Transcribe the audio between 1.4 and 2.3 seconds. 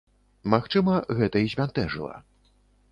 і збянтэжыла.